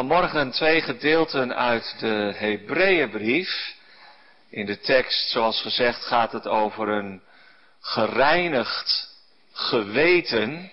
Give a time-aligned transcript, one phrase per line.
[0.00, 3.74] Vanmorgen twee gedeelten uit de Hebreeënbrief.
[4.50, 7.22] In de tekst, zoals gezegd, gaat het over een
[7.80, 9.08] gereinigd
[9.52, 10.70] geweten.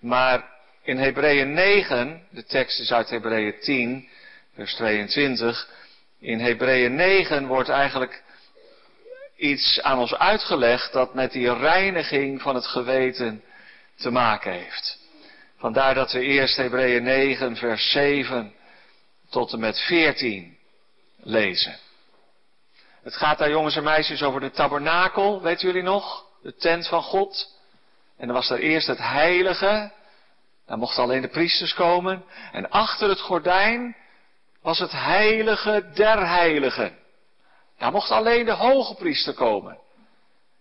[0.00, 0.44] Maar
[0.82, 4.08] in Hebreeën 9, de tekst is uit Hebreeën 10,
[4.54, 5.68] vers 22.
[6.20, 8.22] In Hebreeën 9 wordt eigenlijk
[9.36, 13.42] iets aan ons uitgelegd dat met die reiniging van het geweten
[13.96, 15.03] te maken heeft.
[15.64, 18.54] Vandaar dat we eerst Hebreeën 9, vers 7
[19.30, 20.58] tot en met 14
[21.16, 21.78] lezen.
[23.02, 26.26] Het gaat daar jongens en meisjes over de tabernakel, weten jullie nog?
[26.42, 27.58] De tent van God.
[28.16, 29.92] En dan was er eerst het heilige.
[30.66, 32.24] Daar mochten alleen de priesters komen.
[32.52, 33.96] En achter het gordijn
[34.62, 36.98] was het heilige der heiligen.
[37.78, 39.78] Daar mocht alleen de hoge priester komen.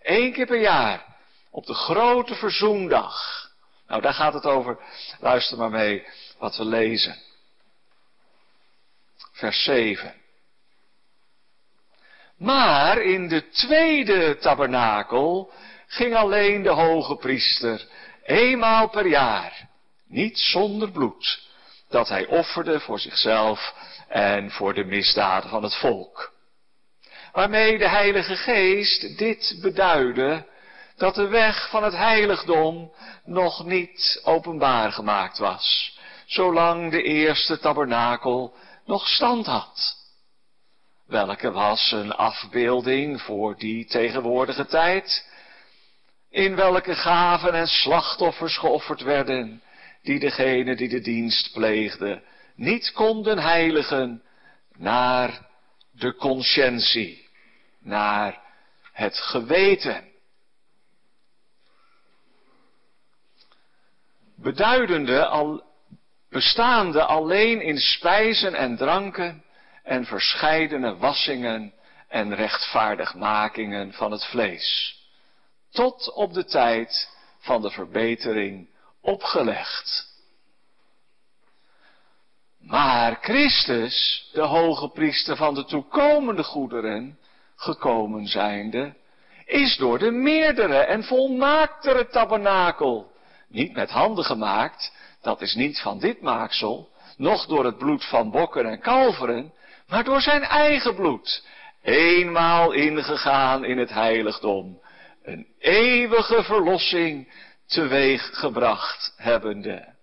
[0.02, 1.05] Eén keer per jaar.
[1.52, 3.42] Op de grote verzoendag.
[3.88, 4.78] Nou, daar gaat het over.
[5.20, 6.05] Luister maar mee
[6.38, 7.16] wat we lezen.
[9.32, 10.14] Vers 7.
[12.38, 15.52] Maar in de tweede tabernakel
[15.88, 17.88] ging alleen de hoge priester
[18.23, 19.70] eenmaal per jaar,
[20.08, 21.47] niet zonder bloed,
[21.90, 23.73] dat hij offerde voor zichzelf
[24.08, 26.34] en voor de misdaden van het volk.
[27.31, 30.45] Waarmee de Heilige Geest dit beduidde,
[31.04, 32.94] dat de weg van het heiligdom
[33.26, 38.54] nog niet openbaar gemaakt was, zolang de eerste tabernakel
[38.86, 40.02] nog stand had
[41.08, 45.30] welke was een afbeelding voor die tegenwoordige tijd,
[46.30, 49.62] in welke gaven en slachtoffers geofferd werden,
[50.02, 52.22] die degene die de dienst pleegde
[52.56, 54.24] niet konden heiligen
[54.78, 55.48] naar
[55.92, 57.30] de conscientie,
[57.80, 58.42] naar
[58.92, 60.12] het geweten.
[64.44, 65.63] Beduidende al,
[66.30, 69.44] bestaande alleen in spijzen en dranken,
[69.83, 71.73] en verscheidene wassingen
[72.08, 74.97] en rechtvaardigmakingen van het vlees.
[75.72, 77.09] Tot op de tijd
[77.40, 78.69] van de verbetering
[79.01, 80.12] opgelegd.
[82.59, 87.18] Maar Christus, de hoge priester van de toekomende goederen,
[87.56, 88.94] gekomen zijnde,
[89.45, 93.12] is door de meerdere en volmaaktere tabernakel,
[93.53, 98.31] niet met handen gemaakt, dat is niet van dit maaksel, noch door het bloed van
[98.31, 99.53] bokken en kalveren,
[99.88, 101.47] maar door zijn eigen bloed,
[101.81, 104.81] eenmaal ingegaan in het heiligdom,
[105.24, 107.34] een eeuwige verlossing
[107.66, 109.94] teweeggebracht hebbende.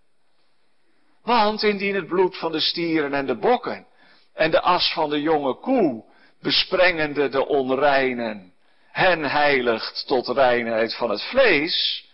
[1.23, 3.87] Want indien het bloed van de stieren en de bokken
[4.35, 6.05] en de as van de jonge koe,
[6.41, 8.53] besprengende de onreinen,
[8.93, 12.09] hen heiligt tot reinheid van het vlees,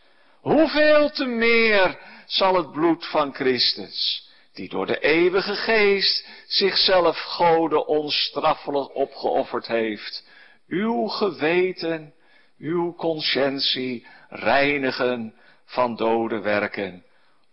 [0.46, 7.86] hoeveel te meer zal het bloed van Christus, die door de eeuwige geest zichzelf Gode
[7.86, 10.24] onstraffelijk opgeofferd heeft,
[10.68, 12.14] uw geweten,
[12.58, 15.34] uw conscientie reinigen
[15.64, 17.04] van dode werken,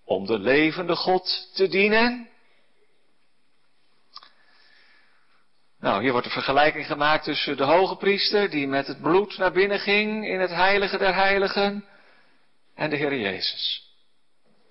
[0.06, 2.28] om de levende God te dienen?
[5.80, 9.52] Nou, hier wordt een vergelijking gemaakt tussen de hoge priester, die met het bloed naar
[9.52, 11.86] binnen ging in het heilige der heiligen,
[12.76, 13.92] en de Heer Jezus.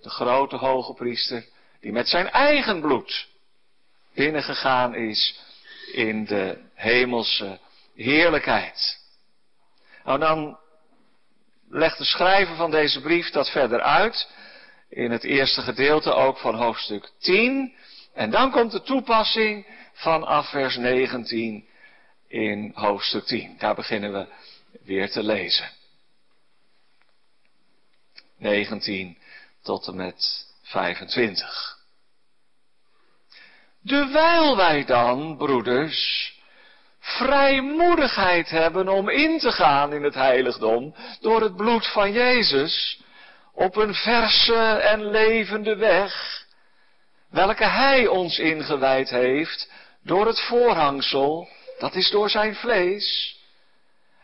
[0.01, 1.45] De grote hoge priester,
[1.81, 3.29] die met zijn eigen bloed
[4.15, 5.41] binnengegaan is
[5.93, 7.59] in de hemelse
[7.95, 9.01] heerlijkheid.
[10.05, 10.59] Nou, dan
[11.69, 14.29] legt de schrijver van deze brief dat verder uit,
[14.89, 17.75] in het eerste gedeelte ook van hoofdstuk 10.
[18.15, 21.69] En dan komt de toepassing vanaf vers 19
[22.29, 23.57] in hoofdstuk 10.
[23.59, 24.27] Daar beginnen we
[24.84, 25.71] weer te lezen.
[28.42, 29.19] 19
[29.62, 31.78] tot en met 25.
[33.82, 36.32] Dewijl wij dan, broeders,
[37.00, 43.00] vrijmoedigheid hebben om in te gaan in het heiligdom door het bloed van Jezus
[43.54, 46.44] op een verse en levende weg,
[47.30, 49.71] welke Hij ons ingewijd heeft
[50.03, 51.48] door het voorhangsel,
[51.78, 53.36] dat is door zijn vlees.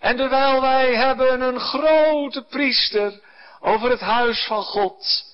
[0.01, 3.21] En terwijl wij hebben een grote priester
[3.61, 5.25] over het huis van God,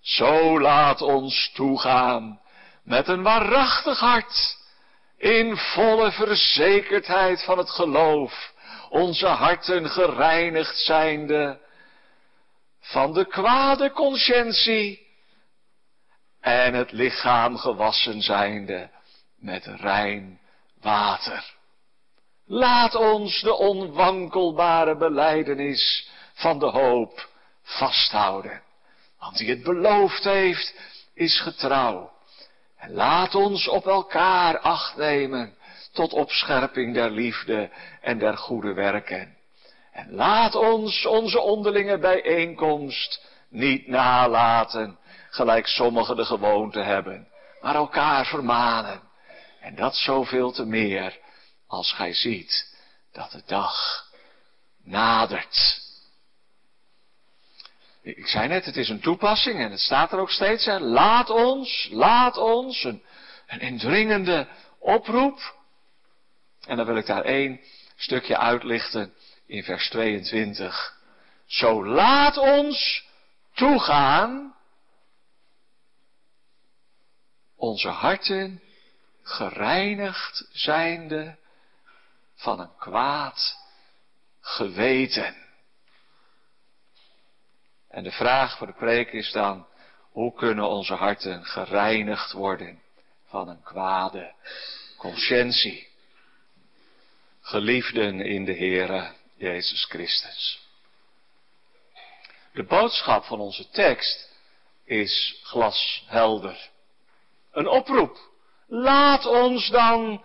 [0.00, 2.40] zo laat ons toegaan
[2.84, 4.58] met een waarachtig hart,
[5.18, 8.52] in volle verzekerdheid van het geloof,
[8.88, 11.60] onze harten gereinigd zijnde
[12.80, 15.06] van de kwade conscientie
[16.40, 18.90] en het lichaam gewassen zijnde
[19.38, 20.40] met rein
[20.80, 21.54] water.
[22.46, 27.29] Laat ons de onwankelbare beleidenis van de hoop
[27.78, 28.62] vasthouden.
[29.18, 30.74] Want die het beloofd heeft,
[31.14, 32.12] is getrouw.
[32.76, 35.54] En laat ons op elkaar acht nemen
[35.92, 37.70] tot opscherping der liefde
[38.00, 39.36] en der goede werken.
[39.92, 44.98] En laat ons onze onderlinge bijeenkomst niet nalaten,
[45.30, 47.28] gelijk sommigen de gewoonte hebben,
[47.60, 49.00] maar elkaar vermanen.
[49.60, 51.18] En dat zoveel te meer
[51.66, 52.76] als gij ziet
[53.12, 54.04] dat de dag
[54.84, 55.79] nadert.
[58.02, 60.64] Ik zei net, het is een toepassing en het staat er ook steeds.
[60.64, 60.78] Hè.
[60.78, 63.02] Laat ons, laat ons, een,
[63.46, 64.48] een indringende
[64.78, 65.54] oproep.
[66.66, 67.60] En dan wil ik daar één
[67.96, 69.14] stukje uitlichten
[69.46, 70.98] in vers 22.
[71.46, 73.04] Zo laat ons
[73.54, 74.54] toegaan
[77.56, 78.62] onze harten
[79.22, 81.36] gereinigd zijnde
[82.34, 83.56] van een kwaad
[84.40, 85.49] geweten.
[87.90, 89.66] En de vraag voor de preek is dan,
[90.10, 92.82] hoe kunnen onze harten gereinigd worden
[93.26, 94.32] van een kwade
[94.96, 95.88] conscientie?
[97.40, 100.68] Geliefden in de Heere Jezus Christus.
[102.52, 104.30] De boodschap van onze tekst
[104.84, 106.70] is glashelder.
[107.52, 108.18] Een oproep.
[108.66, 110.24] Laat ons dan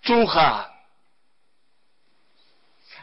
[0.00, 0.70] toegaan.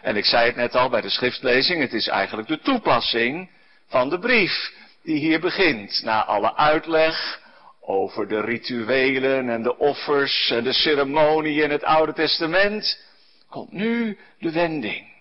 [0.01, 3.50] En ik zei het net al bij de schriftlezing, het is eigenlijk de toepassing
[3.88, 4.72] van de brief
[5.04, 6.01] die hier begint.
[6.04, 7.42] Na alle uitleg
[7.81, 13.06] over de rituelen en de offers en de ceremonie in het Oude Testament,
[13.50, 15.16] komt nu de wending.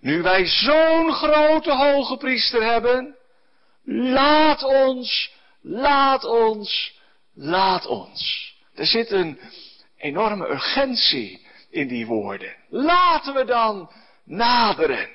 [0.00, 3.16] Nu wij zo'n grote hoge priester hebben,
[3.84, 7.00] laat ons, laat ons,
[7.34, 8.54] laat ons.
[8.74, 9.40] Er zit een
[9.96, 12.56] enorme urgentie in die woorden.
[12.68, 13.90] Laten we dan
[14.24, 15.08] naderen.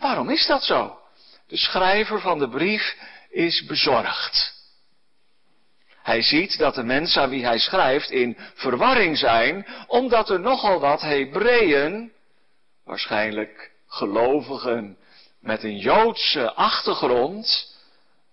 [0.00, 0.98] Waarom is dat zo?
[1.46, 2.96] De schrijver van de brief
[3.30, 4.52] is bezorgd.
[6.02, 10.80] Hij ziet dat de mensen aan wie hij schrijft in verwarring zijn, omdat er nogal
[10.80, 12.12] wat Hebreeën,
[12.84, 14.98] waarschijnlijk gelovigen
[15.40, 17.76] met een Joodse achtergrond,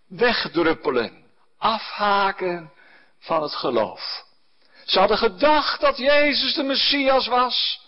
[0.07, 1.24] wegdruppelen,
[1.57, 2.71] afhaken
[3.19, 4.25] van het geloof.
[4.86, 7.81] Ze hadden gedacht dat Jezus de Messias was.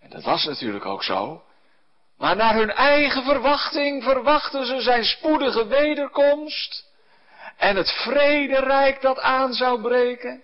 [0.00, 1.42] En dat was natuurlijk ook zo.
[2.18, 6.84] Maar naar hun eigen verwachting verwachten ze zijn spoedige wederkomst.
[7.56, 10.42] En het vrederijk dat aan zou breken.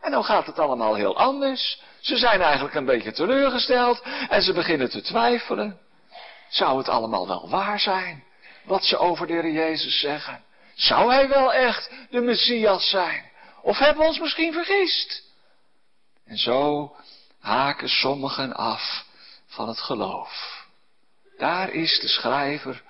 [0.00, 1.82] En dan gaat het allemaal heel anders.
[2.00, 5.78] Ze zijn eigenlijk een beetje teleurgesteld en ze beginnen te twijfelen.
[6.48, 8.24] Zou het allemaal wel waar zijn?
[8.64, 10.44] Wat ze over de Heer Jezus zeggen?
[10.74, 13.30] Zou hij wel echt de Messias zijn?
[13.62, 15.22] Of hebben we ons misschien vergist?
[16.26, 16.92] En zo
[17.40, 19.04] haken sommigen af
[19.46, 20.59] van het geloof.
[21.40, 22.82] Daar is de schrijver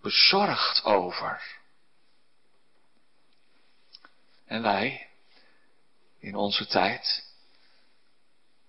[0.00, 1.42] bezorgd over.
[4.46, 5.06] En wij,
[6.18, 7.24] in onze tijd,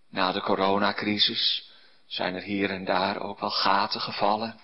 [0.10, 1.71] na de coronacrisis,
[2.06, 4.60] zijn er hier en daar ook wel gaten gevallen.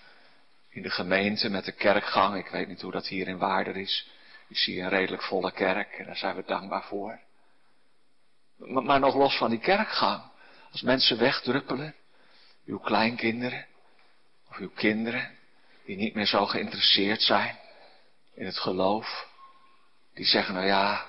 [0.69, 2.35] In de gemeente met de kerkgang.
[2.35, 4.09] Ik weet niet hoe dat hier in Waarder is.
[4.47, 7.19] Ik zie een redelijk volle kerk en daar zijn we dankbaar voor.
[8.55, 10.23] Maar, maar nog los van die kerkgang.
[10.71, 11.95] Als mensen wegdruppelen,
[12.65, 13.67] uw kleinkinderen
[14.59, 15.37] uw kinderen,
[15.85, 17.59] die niet meer zo geïnteresseerd zijn
[18.33, 19.27] in het geloof,
[20.13, 21.07] die zeggen, nou ja,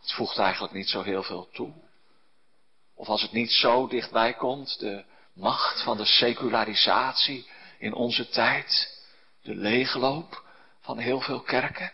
[0.00, 1.72] het voegt eigenlijk niet zo heel veel toe.
[2.94, 9.00] Of als het niet zo dichtbij komt, de macht van de secularisatie in onze tijd,
[9.42, 10.44] de leegloop
[10.80, 11.92] van heel veel kerken.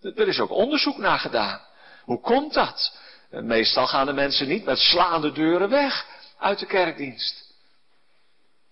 [0.00, 1.60] Er is ook onderzoek naar gedaan.
[2.02, 2.98] Hoe komt dat?
[3.30, 6.06] Meestal gaan de mensen niet met slaande deuren weg
[6.38, 7.54] uit de kerkdienst.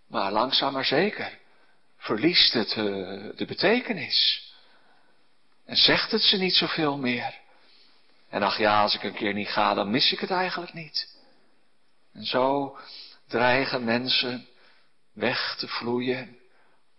[0.09, 1.39] Maar langzaam maar zeker
[2.05, 2.85] verliest het uh,
[3.37, 4.49] de betekenis.
[5.67, 7.35] En zegt het ze niet zoveel meer.
[8.29, 11.09] En ach ja, als ik een keer niet ga, dan mis ik het eigenlijk niet.
[12.13, 12.79] En zo
[13.29, 14.49] dreigen mensen
[15.13, 16.39] weg te vloeien,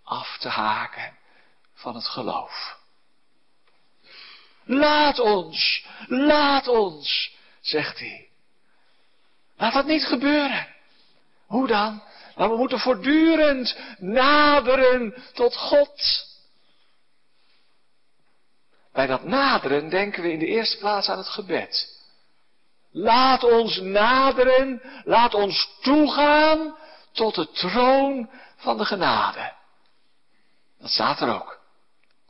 [0.03, 1.17] af te haken
[1.73, 2.77] van het geloof.
[4.63, 8.29] Laat ons, laat ons, zegt hij.
[9.57, 10.67] Laat dat niet gebeuren.
[11.45, 12.03] Hoe dan?
[12.35, 16.25] Maar we moeten voortdurend naderen tot God.
[18.93, 22.03] Bij dat naderen denken we in de eerste plaats aan het gebed.
[22.91, 26.75] Laat ons naderen, laat ons toegaan
[27.11, 29.53] tot de troon van de genade.
[30.79, 31.59] Dat staat er ook,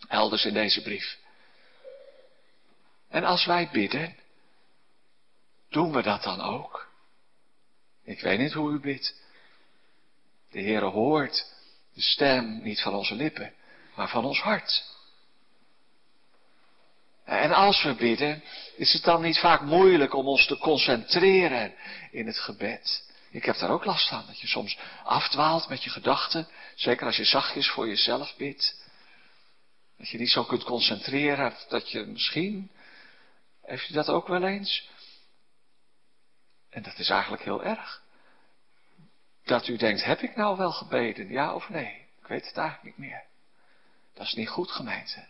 [0.08, 1.18] elders in deze brief.
[3.10, 4.16] En als wij bidden,
[5.70, 6.88] doen we dat dan ook?
[8.04, 9.24] Ik weet niet hoe u bidt.
[10.56, 11.46] De Heere hoort
[11.94, 13.54] de stem niet van onze lippen,
[13.96, 14.84] maar van ons hart.
[17.26, 18.44] En als we bidden,
[18.76, 21.74] is het dan niet vaak moeilijk om ons te concentreren
[22.12, 23.14] in het gebed.
[23.32, 26.48] Ik heb daar ook last van, dat je soms afdwaalt met je gedachten.
[26.76, 28.84] Zeker als je zachtjes voor jezelf bidt.
[29.98, 32.72] Dat je niet zo kunt concentreren, dat je misschien,
[33.62, 34.90] heeft u dat ook wel eens?
[36.70, 38.04] En dat is eigenlijk heel erg.
[39.46, 42.06] Dat u denkt, heb ik nou wel gebeden, ja of nee?
[42.22, 43.24] Ik weet het eigenlijk niet meer.
[44.14, 45.26] Dat is niet goed gemeente.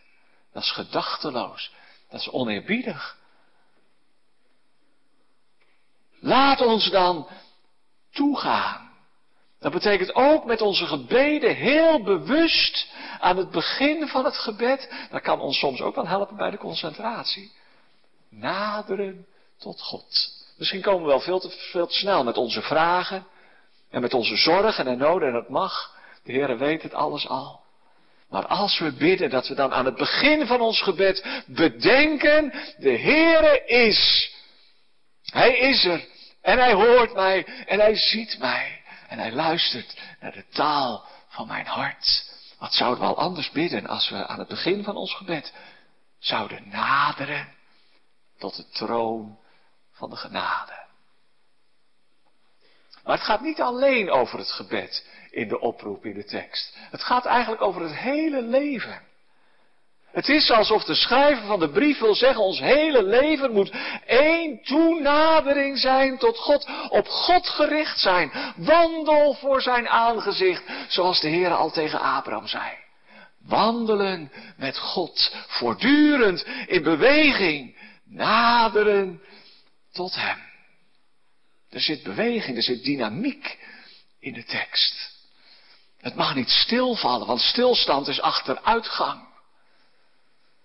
[0.52, 1.72] Dat is gedachteloos.
[2.08, 3.16] Dat is oneerbiedig.
[6.20, 7.28] Laat ons dan
[8.10, 8.90] toegaan.
[9.58, 15.06] Dat betekent ook met onze gebeden heel bewust aan het begin van het gebed.
[15.10, 17.52] Dat kan ons soms ook wel helpen bij de concentratie.
[18.28, 19.26] Naderen
[19.58, 20.34] tot God.
[20.56, 23.26] Misschien komen we wel veel te, veel te snel met onze vragen.
[23.90, 25.94] En met onze zorgen en noden en het mag.
[26.24, 27.64] De Heere weet het alles al.
[28.28, 32.98] Maar als we bidden dat we dan aan het begin van ons gebed bedenken, de
[32.98, 34.32] Heere is.
[35.24, 36.04] Hij is er.
[36.42, 37.46] En hij hoort mij.
[37.66, 38.82] En hij ziet mij.
[39.08, 42.34] En hij luistert naar de taal van mijn hart.
[42.58, 45.52] Wat zouden we al anders bidden als we aan het begin van ons gebed
[46.18, 47.54] zouden naderen
[48.38, 49.38] tot de troon
[49.92, 50.85] van de genade.
[53.06, 56.76] Maar het gaat niet alleen over het gebed in de oproep in de tekst.
[56.90, 59.00] Het gaat eigenlijk over het hele leven.
[60.10, 63.72] Het is alsof de schrijver van de brief wil zeggen, ons hele leven moet
[64.06, 68.32] één toenadering zijn tot God, op God gericht zijn.
[68.56, 72.72] Wandel voor zijn aangezicht, zoals de Heer al tegen Abraham zei.
[73.46, 79.22] Wandelen met God, voortdurend in beweging, naderen
[79.92, 80.45] tot Hem.
[81.76, 83.58] Er zit beweging, er zit dynamiek
[84.20, 85.14] in de tekst.
[86.00, 89.28] Het mag niet stilvallen, want stilstand is achteruitgang.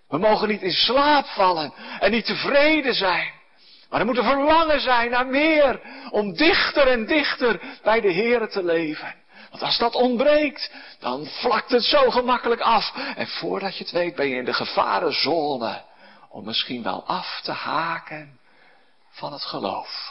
[0.07, 3.31] We mogen niet in slaap vallen en niet tevreden zijn.
[3.89, 8.49] Maar er moet een verlangen zijn naar meer, om dichter en dichter bij de Heer
[8.49, 9.15] te leven.
[9.49, 12.95] Want als dat ontbreekt, dan vlakt het zo gemakkelijk af.
[13.15, 15.83] En voordat je het weet ben je in de gevarenzone
[16.29, 18.39] om misschien wel af te haken
[19.09, 20.10] van het geloof.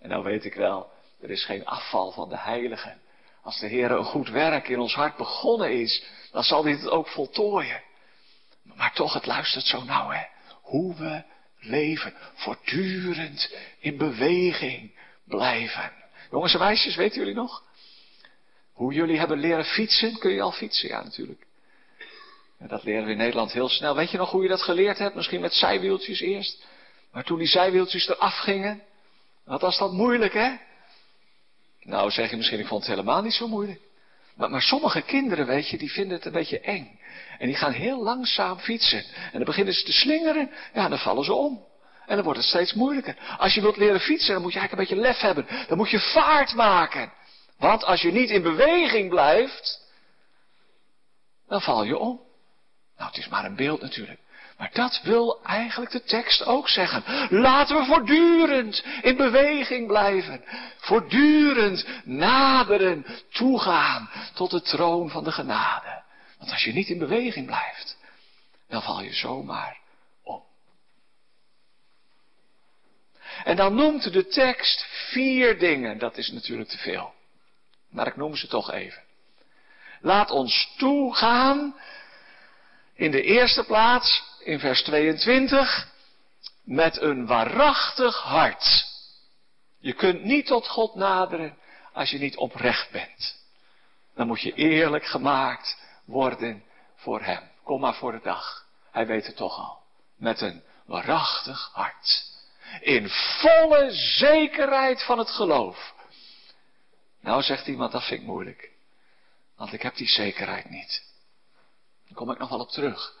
[0.00, 0.90] En nou weet ik wel,
[1.20, 3.00] er is geen afval van de heiligen.
[3.42, 6.88] Als de Heer een goed werk in ons hart begonnen is, dan zal hij het
[6.88, 7.82] ook voltooien.
[8.62, 10.22] Maar toch, het luistert zo nauw, hè.
[10.62, 11.22] Hoe we
[11.60, 14.92] leven, voortdurend in beweging
[15.24, 15.92] blijven.
[16.30, 17.62] Jongens en meisjes, weten jullie nog?
[18.72, 20.18] Hoe jullie hebben leren fietsen?
[20.18, 20.88] Kun je al fietsen?
[20.88, 21.46] Ja, natuurlijk.
[22.58, 23.94] dat leren we in Nederland heel snel.
[23.94, 25.14] Weet je nog hoe je dat geleerd hebt?
[25.14, 26.64] Misschien met zijwieltjes eerst.
[27.12, 28.82] Maar toen die zijwieltjes eraf gingen,
[29.48, 30.56] wat was dat moeilijk, hè?
[31.80, 33.80] Nou, zeg je misschien, ik vond het helemaal niet zo moeilijk.
[34.34, 37.00] Maar, maar sommige kinderen, weet je, die vinden het een beetje eng.
[37.38, 39.04] En die gaan heel langzaam fietsen.
[39.14, 40.50] En dan beginnen ze te slingeren.
[40.74, 41.66] Ja, dan vallen ze om.
[42.06, 43.16] En dan wordt het steeds moeilijker.
[43.38, 45.66] Als je wilt leren fietsen, dan moet je eigenlijk een beetje lef hebben.
[45.68, 47.12] Dan moet je vaart maken.
[47.58, 49.80] Want als je niet in beweging blijft,
[51.48, 52.20] dan val je om.
[52.96, 54.20] Nou, het is maar een beeld natuurlijk.
[54.58, 57.02] Maar dat wil eigenlijk de tekst ook zeggen.
[57.40, 60.44] Laten we voortdurend in beweging blijven.
[60.76, 66.02] Voortdurend naderen, toegaan tot de troon van de genade.
[66.38, 67.98] Want als je niet in beweging blijft,
[68.68, 69.78] dan val je zomaar
[70.22, 70.42] om.
[73.44, 75.98] En dan noemt de tekst vier dingen.
[75.98, 77.14] Dat is natuurlijk te veel.
[77.90, 79.02] Maar ik noem ze toch even.
[80.00, 81.74] Laat ons toegaan
[82.98, 85.88] in de eerste plaats in vers 22
[86.64, 88.86] met een waarachtig hart.
[89.78, 91.58] Je kunt niet tot God naderen
[91.92, 93.36] als je niet oprecht bent.
[94.14, 96.64] Dan moet je eerlijk gemaakt worden
[96.96, 97.42] voor Hem.
[97.64, 98.66] Kom maar voor de dag.
[98.90, 99.82] Hij weet het toch al.
[100.16, 102.26] Met een waarachtig hart.
[102.80, 103.08] In
[103.40, 105.94] volle zekerheid van het geloof.
[107.20, 108.70] Nou zegt iemand, dat vind ik moeilijk.
[109.56, 111.06] Want ik heb die zekerheid niet.
[112.08, 113.16] Daar kom ik nog wel op terug.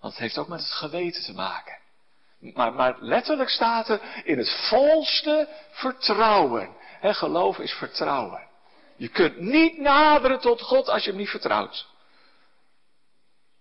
[0.00, 1.78] Want het heeft ook met het geweten te maken.
[2.38, 6.76] Maar, maar letterlijk staat er in het volste vertrouwen.
[7.00, 8.48] He, geloof is vertrouwen.
[8.96, 11.86] Je kunt niet naderen tot God als je hem niet vertrouwt.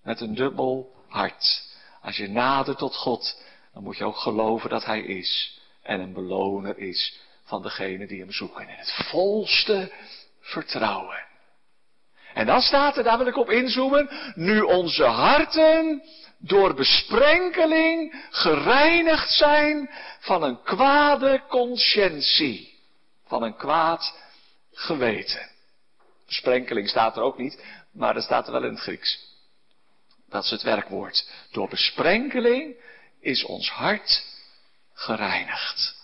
[0.04, 1.68] Met een dubbel hart.
[2.02, 3.44] Als je nadert tot God,
[3.74, 5.60] dan moet je ook geloven dat Hij is.
[5.82, 8.70] En een beloner is van degene die hem zoeken.
[8.70, 9.92] In het volste
[10.40, 11.28] vertrouwen.
[12.34, 16.04] En dan staat er, daar wil ik op inzoomen, nu onze harten
[16.38, 22.78] door besprenkeling gereinigd zijn van een kwade conscientie.
[23.26, 24.16] Van een kwaad
[24.74, 25.50] geweten.
[26.26, 29.28] Besprenkeling staat er ook niet, maar dat staat er wel in het Grieks.
[30.30, 31.30] Dat is het werkwoord.
[31.52, 32.76] Door besprenkeling
[33.20, 34.26] is ons hart
[34.94, 35.96] gereinigd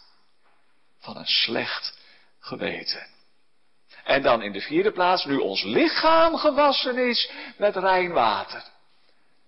[0.99, 1.97] van een slecht
[2.39, 3.07] geweten.
[4.05, 8.63] En dan in de vierde plaats, nu ons lichaam gewassen is met rein water.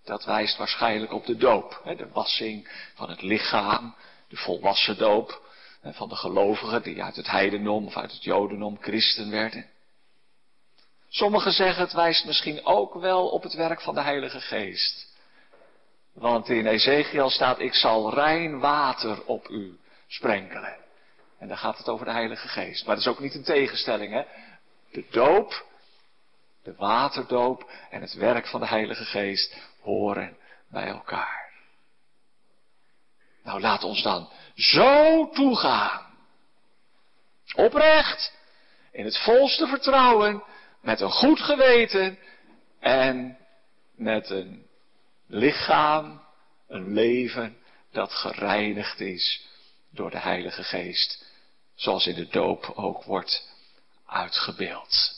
[0.03, 3.95] Dat wijst waarschijnlijk op de doop, de wassing van het lichaam,
[4.29, 5.41] de volwassen doop
[5.83, 9.65] van de gelovigen die uit het heidendom of uit het jodendom christen werden.
[11.09, 15.15] Sommigen zeggen het wijst misschien ook wel op het werk van de Heilige Geest.
[16.13, 20.86] Want in Ezekiel staat, ik zal rein water op u sprenkelen.
[21.39, 22.85] En dan gaat het over de Heilige Geest.
[22.85, 24.23] Maar dat is ook niet een tegenstelling, hè.
[24.91, 25.65] De doop,
[26.63, 30.37] de waterdoop en het werk van de Heilige Geest horen
[30.69, 31.51] bij elkaar.
[33.43, 36.05] Nou, laat ons dan zo toegaan.
[37.55, 38.33] Oprecht,
[38.91, 40.43] in het volste vertrouwen,
[40.81, 42.19] met een goed geweten
[42.79, 43.37] en
[43.95, 44.67] met een
[45.27, 46.21] lichaam,
[46.67, 47.57] een leven
[47.91, 49.47] dat gereinigd is
[49.91, 51.25] door de Heilige Geest,
[51.77, 53.49] zoals in de doop ook wordt
[54.05, 55.15] uitgebeeld.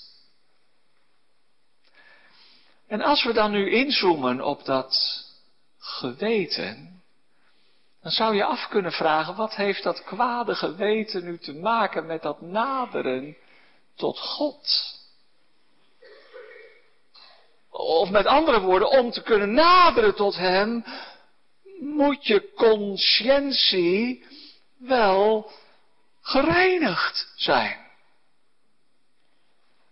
[2.88, 5.24] En als we dan nu inzoomen op dat
[5.78, 7.02] geweten,
[8.02, 12.22] dan zou je af kunnen vragen, wat heeft dat kwade geweten nu te maken met
[12.22, 13.38] dat naderen
[13.96, 14.98] tot God?
[17.70, 20.86] Of met andere woorden, om te kunnen naderen tot Hem,
[21.80, 24.26] moet je conscientie
[24.78, 25.52] wel
[26.30, 27.78] gereinigd zijn.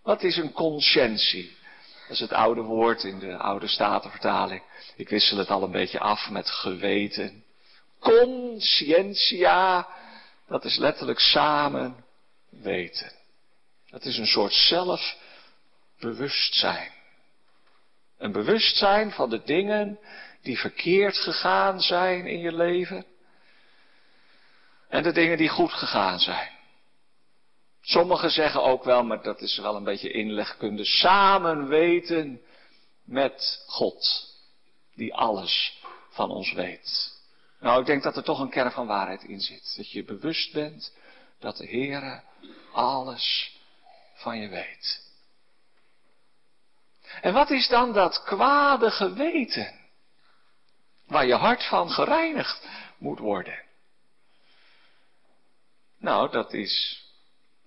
[0.02, 1.56] Wat is een conscientie?
[2.00, 4.62] Dat is het oude woord in de oude statenvertaling.
[4.96, 7.44] Ik wissel het al een beetje af met geweten.
[7.98, 9.88] Conscientia,
[10.46, 12.04] dat is letterlijk samen
[12.48, 13.12] weten.
[13.90, 16.92] Dat is een soort zelfbewustzijn.
[18.18, 19.98] Een bewustzijn van de dingen
[20.42, 23.04] die verkeerd gegaan zijn in je leven.
[24.88, 26.50] En de dingen die goed gegaan zijn.
[27.80, 32.40] Sommigen zeggen ook wel, maar dat is wel een beetje inlegkunde, samen weten
[33.04, 34.26] met God,
[34.94, 37.16] die alles van ons weet.
[37.60, 39.74] Nou, ik denk dat er toch een kern van waarheid in zit.
[39.76, 40.92] Dat je bewust bent
[41.38, 42.22] dat de Heere
[42.72, 43.56] alles
[44.14, 45.06] van je weet.
[47.20, 49.74] En wat is dan dat kwade geweten?
[51.06, 53.62] Waar je hart van gereinigd moet worden.
[55.98, 57.04] Nou, dat is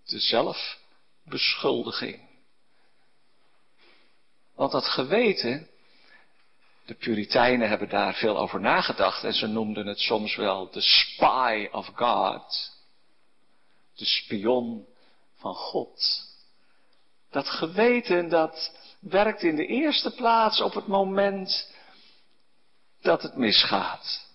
[0.06, 2.30] de zelfbeschuldiging.
[4.56, 5.70] Want dat geweten,
[6.86, 11.67] de Puritijnen hebben daar veel over nagedacht en ze noemden het soms wel de spy
[11.72, 12.72] of God.
[13.96, 14.86] De spion
[15.36, 16.30] van God.
[17.30, 21.74] Dat geweten dat werkt in de eerste plaats op het moment
[23.02, 24.31] dat het misgaat.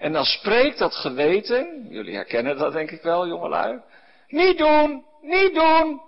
[0.00, 3.80] En dan spreekt dat geweten, jullie herkennen dat denk ik wel, jongelui.
[4.28, 6.00] Niet doen, niet doen.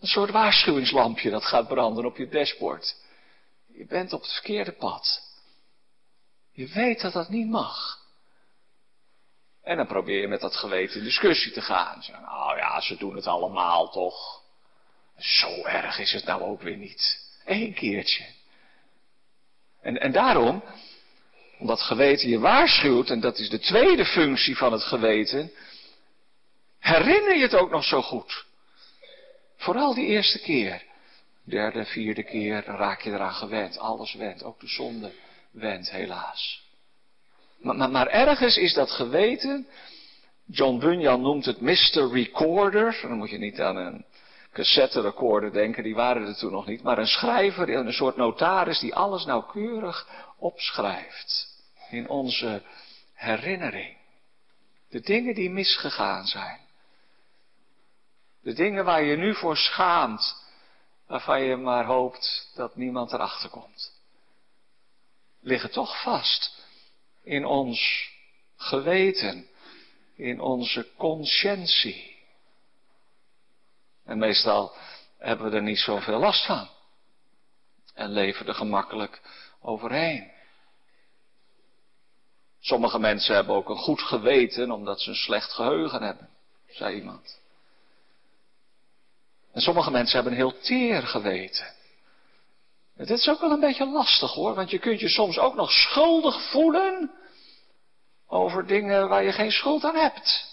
[0.00, 2.96] Een soort waarschuwingslampje dat gaat branden op je dashboard.
[3.66, 5.22] Je bent op het verkeerde pad.
[6.52, 7.98] Je weet dat dat niet mag.
[9.62, 12.02] En dan probeer je met dat geweten in discussie te gaan.
[12.02, 14.42] Zeg, nou ja, ze doen het allemaal toch.
[15.16, 17.18] Zo erg is het nou ook weer niet.
[17.44, 18.24] Eén keertje.
[19.80, 20.62] En, en daarom,
[21.60, 25.50] omdat geweten je waarschuwt, en dat is de tweede functie van het geweten,
[26.78, 28.44] herinner je het ook nog zo goed.
[29.56, 30.82] Vooral die eerste keer.
[31.44, 33.78] Derde, vierde keer raak je eraan gewend.
[33.78, 35.12] Alles went, ook de zonde
[35.52, 36.68] went helaas.
[37.58, 39.66] Maar ergens is dat geweten,
[40.46, 42.12] John Bunyan noemt het Mr.
[42.12, 44.04] Recorder, dan moet je niet aan een
[44.52, 48.78] cassette recorder denken, die waren er toen nog niet, maar een schrijver, een soort notaris
[48.78, 51.49] die alles nauwkeurig opschrijft
[51.92, 52.62] in onze
[53.14, 53.96] herinnering.
[54.88, 56.60] De dingen die misgegaan zijn.
[58.42, 60.44] De dingen waar je nu voor schaamt,
[61.06, 63.92] waarvan je maar hoopt dat niemand erachter komt.
[65.40, 66.64] Liggen toch vast
[67.22, 68.10] in ons
[68.56, 69.48] geweten,
[70.16, 72.16] in onze conscientie.
[74.04, 74.72] En meestal
[75.18, 76.68] hebben we er niet zoveel last van.
[77.94, 79.20] En leven er gemakkelijk
[79.60, 80.30] overheen.
[82.60, 86.28] Sommige mensen hebben ook een goed geweten omdat ze een slecht geheugen hebben,
[86.68, 87.40] zei iemand.
[89.52, 91.66] En sommige mensen hebben een heel teer geweten.
[92.96, 95.54] En dit is ook wel een beetje lastig hoor, want je kunt je soms ook
[95.54, 97.10] nog schuldig voelen
[98.26, 100.48] over dingen waar je geen schuld aan hebt.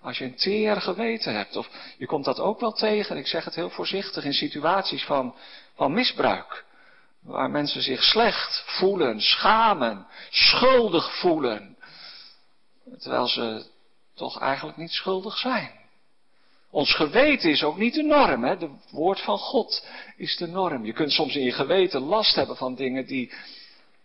[0.00, 1.56] Als je een teer geweten hebt.
[1.56, 5.34] Of je komt dat ook wel tegen, ik zeg het heel voorzichtig, in situaties van,
[5.74, 6.64] van misbruik.
[7.26, 11.76] Waar mensen zich slecht voelen, schamen, schuldig voelen.
[12.98, 13.66] Terwijl ze
[14.14, 15.70] toch eigenlijk niet schuldig zijn.
[16.70, 18.56] Ons geweten is ook niet de norm, hè?
[18.56, 19.86] De woord van God
[20.16, 20.84] is de norm.
[20.84, 23.32] Je kunt soms in je geweten last hebben van dingen die,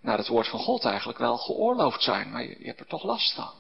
[0.02, 3.04] naar het woord van God eigenlijk wel geoorloofd zijn, maar je, je hebt er toch
[3.04, 3.52] last van.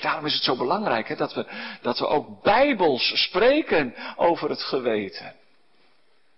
[0.00, 1.46] Daarom is het zo belangrijk hè, dat, we,
[1.82, 5.34] dat we ook bijbels spreken over het geweten.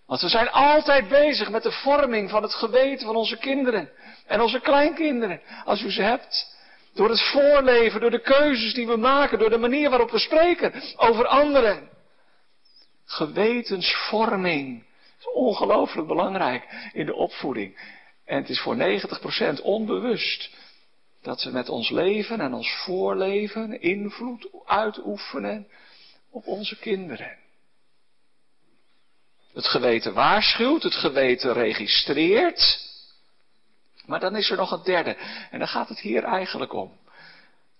[0.06, 3.90] Want we zijn altijd bezig met de vorming van het geweten van onze kinderen
[4.26, 6.54] en onze kleinkinderen, als u ze hebt.
[6.94, 10.82] Door het voorleven, door de keuzes die we maken, door de manier waarop we spreken
[10.96, 11.88] over anderen.
[13.04, 14.84] Gewetensvorming
[15.18, 17.94] is ongelooflijk belangrijk in de opvoeding.
[18.24, 18.76] En het is voor
[19.58, 20.50] 90% onbewust
[21.22, 25.68] dat we met ons leven en ons voorleven invloed uitoefenen
[26.30, 27.45] op onze kinderen.
[29.56, 32.80] Het geweten waarschuwt, het geweten registreert.
[34.06, 35.16] Maar dan is er nog een derde.
[35.50, 36.98] En daar gaat het hier eigenlijk om.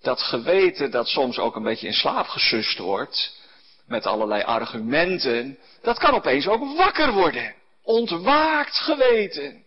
[0.00, 3.40] Dat geweten dat soms ook een beetje in slaap gesust wordt.
[3.86, 5.58] Met allerlei argumenten.
[5.82, 7.54] Dat kan opeens ook wakker worden.
[7.82, 9.64] Ontwaakt geweten.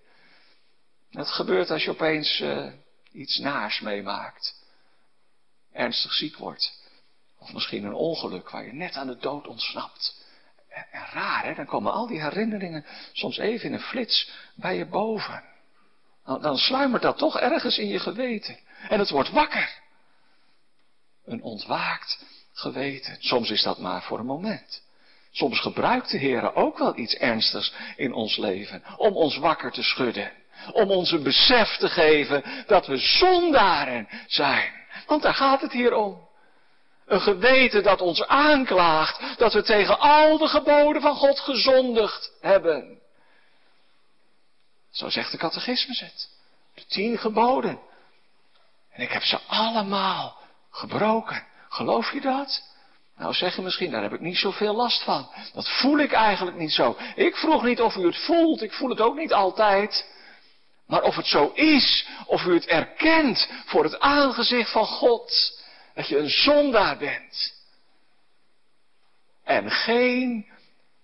[1.11, 2.71] Dat gebeurt als je opeens uh,
[3.11, 4.55] iets naars meemaakt.
[5.73, 6.71] Ernstig ziek wordt.
[7.39, 10.18] Of misschien een ongeluk waar je net aan de dood ontsnapt.
[10.91, 14.85] En, raar hè, dan komen al die herinneringen soms even in een flits bij je
[14.85, 15.43] boven.
[16.25, 18.57] Dan, dan sluimert dat toch ergens in je geweten.
[18.89, 19.79] En het wordt wakker.
[21.25, 23.15] Een ontwaakt geweten.
[23.19, 24.83] Soms is dat maar voor een moment.
[25.31, 29.83] Soms gebruikt de Heer ook wel iets ernstigs in ons leven om ons wakker te
[29.83, 30.31] schudden.
[30.71, 34.71] Om ons een besef te geven dat we zondaren zijn.
[35.07, 36.27] Want daar gaat het hier om.
[37.09, 42.99] Een geweten dat ons aanklaagt dat we tegen al de geboden van God gezondigd hebben.
[44.91, 46.29] Zo zegt de catechismus het.
[46.73, 47.79] De tien geboden.
[48.91, 50.37] En ik heb ze allemaal
[50.71, 51.45] gebroken.
[51.69, 52.63] Geloof je dat?
[53.17, 55.29] Nou zeg je misschien, daar heb ik niet zoveel last van.
[55.53, 56.97] Dat voel ik eigenlijk niet zo.
[57.15, 60.05] Ik vroeg niet of u het voelt, ik voel het ook niet altijd.
[60.87, 65.58] Maar of het zo is, of u het erkent voor het aangezicht van God,
[65.99, 67.53] dat je een zondaar bent.
[69.43, 70.47] En geen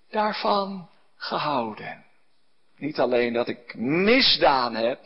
[0.10, 2.06] daarvan gehouden.
[2.78, 5.00] Niet alleen dat ik misdaan heb,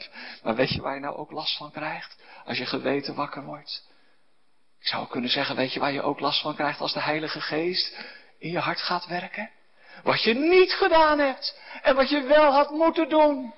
[0.43, 2.23] maar weet je waar je nou ook last van krijgt?
[2.45, 3.88] Als je geweten wakker wordt.
[4.80, 7.41] Ik zou kunnen zeggen, weet je waar je ook last van krijgt als de Heilige
[7.41, 7.97] Geest
[8.38, 9.49] in je hart gaat werken?
[10.04, 13.54] Wat je niet gedaan hebt en wat je wel had moeten doen.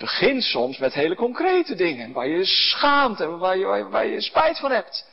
[0.00, 4.58] Begint soms met hele concrete dingen, waar je schaamt en waar je, waar je spijt
[4.58, 5.06] van hebt.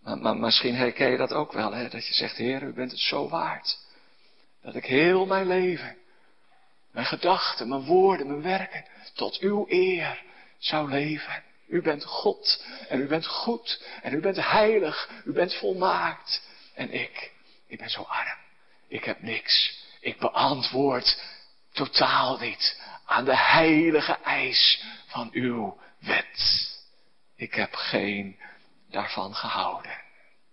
[0.00, 1.88] Maar, maar, misschien herken je dat ook wel, hè?
[1.88, 3.78] dat je zegt, Heer, u bent het zo waard.
[4.62, 5.96] Dat ik heel mijn leven,
[6.92, 8.84] mijn gedachten, mijn woorden, mijn werken,
[9.14, 10.22] tot uw eer
[10.58, 11.42] zou leven.
[11.66, 16.42] U bent God en u bent goed en u bent heilig, u bent volmaakt.
[16.74, 17.32] En ik,
[17.66, 18.38] ik ben zo arm.
[18.88, 19.84] Ik heb niks.
[20.00, 21.22] Ik beantwoord
[21.78, 26.70] totaal niet aan de heilige eis van uw wet.
[27.36, 28.38] Ik heb geen
[28.90, 30.00] daarvan gehouden.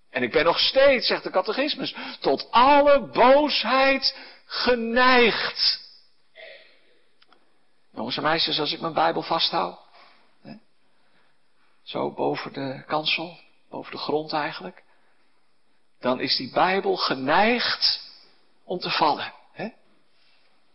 [0.09, 5.83] En ik ben nog steeds, zegt de catechismus, tot alle boosheid geneigd.
[7.93, 9.79] Jongens en meisjes, als ik mijn Bijbel vasthoud,
[10.41, 10.53] hè,
[11.83, 14.83] zo boven de kansel, boven de grond eigenlijk,
[15.99, 18.01] dan is die Bijbel geneigd
[18.63, 19.33] om te vallen.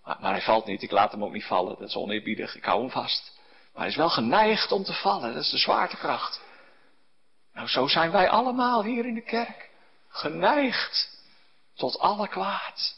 [0.04, 2.80] Maar hij valt niet, ik laat hem ook niet vallen, dat is oneerbiedig, ik hou
[2.80, 3.38] hem vast.
[3.72, 6.40] Maar hij is wel geneigd om te vallen, dat is de zwaartekracht.
[7.54, 9.70] Nou, zo zijn wij allemaal hier in de kerk.
[10.08, 11.18] Geneigd
[11.74, 12.96] tot alle kwaad.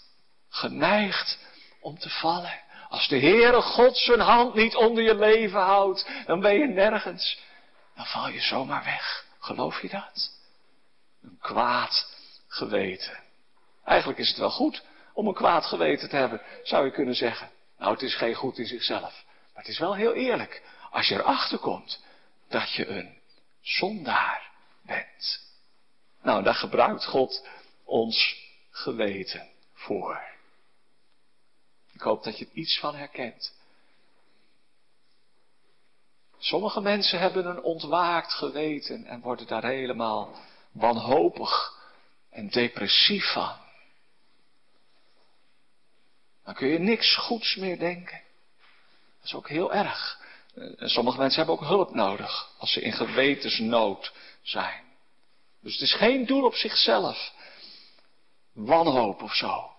[0.49, 1.39] Geneigd
[1.81, 2.61] om te vallen.
[2.89, 7.41] Als de Heere God zijn hand niet onder je leven houdt, dan ben je nergens.
[7.95, 9.25] Dan val je zomaar weg.
[9.39, 10.31] Geloof je dat?
[11.23, 12.07] Een kwaad
[12.49, 13.19] geweten.
[13.85, 14.83] Eigenlijk is het wel goed
[15.13, 17.51] om een kwaad geweten te hebben, zou je kunnen zeggen.
[17.79, 19.25] Nou, het is geen goed in zichzelf.
[19.53, 20.63] Maar het is wel heel eerlijk.
[20.91, 22.05] Als je erachter komt
[22.49, 23.19] dat je een
[23.61, 24.51] zondaar
[24.83, 25.41] bent.
[26.23, 27.49] Nou, daar gebruikt God
[27.85, 28.37] ons
[28.71, 30.21] geweten voor.
[31.93, 33.53] Ik hoop dat je er iets van herkent.
[36.39, 40.35] Sommige mensen hebben een ontwaakt geweten en worden daar helemaal
[40.73, 41.81] wanhopig
[42.31, 43.62] en depressief van.
[46.45, 48.21] Dan kun je niks goeds meer denken.
[49.17, 50.21] Dat is ook heel erg.
[50.55, 54.85] En sommige mensen hebben ook hulp nodig als ze in gewetensnood zijn.
[55.61, 57.33] Dus het is geen doel op zichzelf.
[58.53, 59.71] Wanhoop of zo.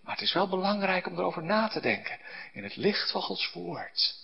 [0.00, 2.18] Maar het is wel belangrijk om erover na te denken.
[2.52, 4.14] In het licht van Gods woord.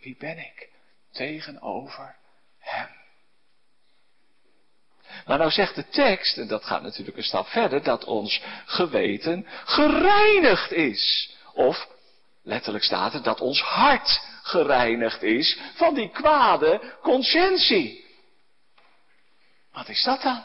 [0.00, 0.68] Wie ben ik
[1.12, 2.16] tegenover
[2.58, 3.03] Hem?
[5.26, 9.46] Maar nou zegt de tekst, en dat gaat natuurlijk een stap verder, dat ons geweten
[9.64, 11.32] gereinigd is.
[11.52, 11.88] Of,
[12.42, 18.04] letterlijk staat er, dat ons hart gereinigd is van die kwade conscientie.
[19.72, 20.44] Wat is dat dan?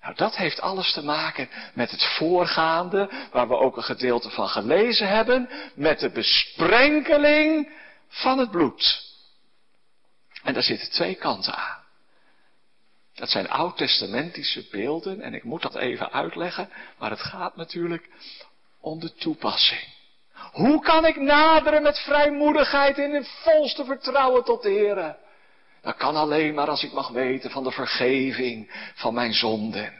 [0.00, 4.48] Nou, dat heeft alles te maken met het voorgaande, waar we ook een gedeelte van
[4.48, 7.72] gelezen hebben, met de besprenkeling
[8.08, 9.08] van het bloed.
[10.42, 11.79] En daar zitten twee kanten aan.
[13.20, 18.08] Dat zijn oud-testamentische beelden en ik moet dat even uitleggen, maar het gaat natuurlijk
[18.80, 19.80] om de toepassing.
[20.52, 25.16] Hoe kan ik naderen met vrijmoedigheid en in volste vertrouwen tot de Heer?
[25.82, 29.92] Dat kan alleen maar als ik mag weten van de vergeving van mijn zonden.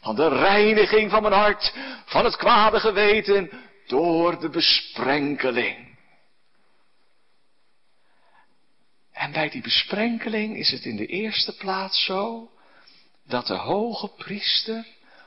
[0.00, 3.50] Van de reiniging van mijn hart, van het kwade geweten,
[3.86, 5.96] door de besprenkeling.
[9.12, 12.48] En bij die besprenkeling is het in de eerste plaats zo
[13.24, 14.86] dat de hoge priester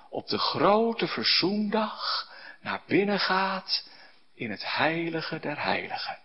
[0.10, 2.28] op de grote verzoendag
[2.62, 3.90] naar binnen gaat
[4.34, 6.20] in het heilige der heiligen.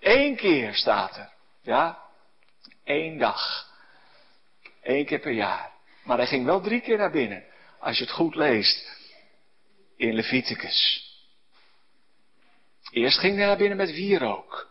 [0.00, 1.30] Eén keer staat er,
[1.62, 1.98] ja,
[2.84, 3.66] één dag.
[4.82, 5.70] Eén keer per jaar.
[6.04, 7.44] Maar hij ging wel drie keer naar binnen,
[7.80, 8.96] als je het goed leest
[9.96, 11.04] in Leviticus.
[12.90, 14.68] Eerst ging hij naar binnen met wierook.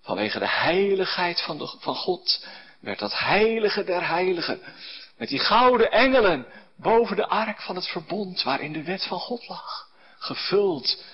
[0.00, 2.46] Vanwege de heiligheid van, de, van God
[2.82, 4.60] werd dat heilige der heiligen.
[5.16, 9.48] Met die gouden engelen boven de ark van het verbond waarin de wet van God
[9.48, 9.88] lag.
[10.18, 11.04] Gevuld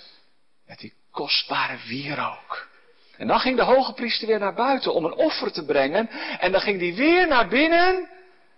[0.67, 2.69] met die kostbare wierook.
[3.17, 6.09] En dan ging de hoge priester weer naar buiten om een offer te brengen.
[6.39, 8.09] En dan ging hij weer naar binnen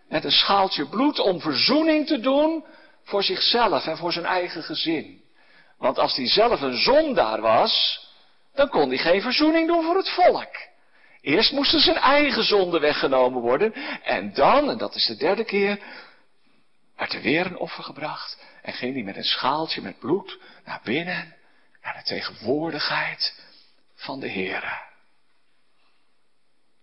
[0.09, 2.65] met een schaaltje bloed om verzoening te doen
[3.05, 5.23] voor zichzelf en voor zijn eigen gezin.
[5.79, 8.05] Want als hij zelf een zondaar was,
[8.55, 10.70] dan kon hij geen verzoening doen voor het volk.
[11.21, 13.73] Eerst moesten zijn eigen zonden weggenomen worden.
[14.03, 15.83] En dan, en dat is de derde keer,
[16.97, 18.43] werd er weer een offer gebracht.
[18.63, 21.37] En ging hij met een schaaltje met bloed naar binnen,
[21.83, 23.43] naar de tegenwoordigheid
[23.95, 24.89] van de Heer.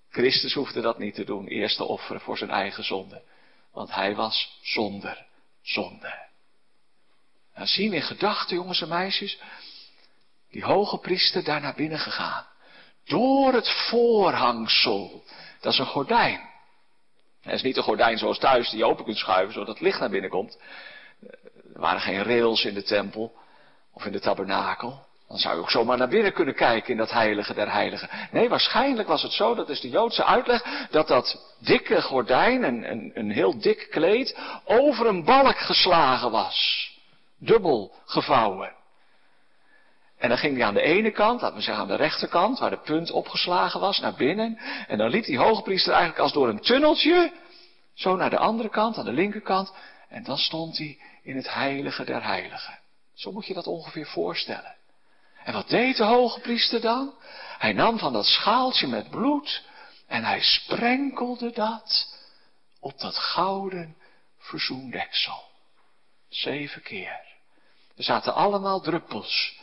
[0.10, 3.24] Christus hoefde dat niet te doen, eerst te offeren voor zijn eigen zonde.
[3.72, 5.26] Want hij was zonder
[5.62, 6.26] zonde.
[7.56, 9.40] Dan zien we in gedachten, jongens en meisjes,
[10.52, 12.46] die hoge priester daar naar binnen gegaan.
[13.08, 15.24] Door het voorhangsel.
[15.62, 16.40] Dat is een gordijn.
[17.42, 20.00] Het is niet een gordijn zoals thuis die je open kunt schuiven zodat het licht
[20.00, 20.58] naar binnen komt.
[21.74, 23.34] Er waren geen rails in de tempel
[23.94, 25.06] of in de tabernakel.
[25.28, 28.10] Dan zou je ook zomaar naar binnen kunnen kijken in dat heilige der heiligen.
[28.32, 32.92] Nee, waarschijnlijk was het zo, dat is de Joodse uitleg, dat dat dikke gordijn, een,
[32.92, 36.90] een, een heel dik kleed, over een balk geslagen was.
[37.40, 38.77] Dubbel gevouwen.
[40.18, 42.70] En dan ging hij aan de ene kant, laten we zeggen aan de rechterkant, waar
[42.70, 44.58] de punt opgeslagen was, naar binnen.
[44.88, 47.32] En dan liep die hogepriester eigenlijk als door een tunneltje,
[47.94, 49.74] zo naar de andere kant, aan de linkerkant.
[50.10, 52.80] En dan stond hij in het heilige der heiligen.
[53.14, 54.76] Zo moet je dat ongeveer voorstellen.
[55.44, 57.14] En wat deed de hogepriester dan?
[57.58, 59.64] Hij nam van dat schaaltje met bloed
[60.08, 62.18] en hij sprenkelde dat
[62.80, 63.96] op dat gouden
[64.38, 65.44] verzoendeksel.
[66.30, 67.20] Zeven keer.
[67.96, 69.60] Er zaten allemaal druppels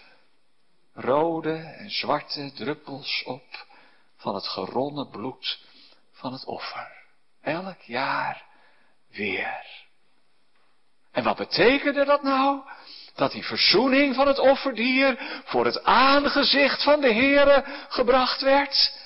[0.94, 3.66] rode en zwarte druppels op
[4.16, 5.58] van het geronnen bloed
[6.12, 6.92] van het offer.
[7.42, 8.44] Elk jaar
[9.10, 9.66] weer.
[11.12, 12.60] En wat betekende dat nou?
[13.14, 18.98] Dat die verzoening van het offerdier voor het aangezicht van de Heere gebracht werd.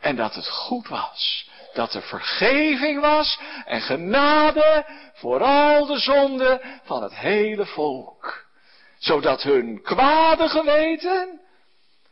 [0.00, 1.50] En dat het goed was.
[1.72, 8.43] Dat er vergeving was en genade voor al de zonden van het hele volk
[9.04, 11.40] zodat hun kwade geweten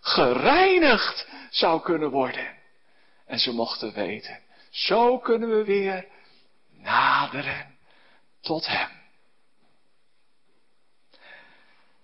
[0.00, 2.48] gereinigd zou kunnen worden.
[3.26, 4.38] En ze mochten weten,
[4.70, 6.06] zo kunnen we weer
[6.70, 7.76] naderen
[8.40, 8.88] tot Hem.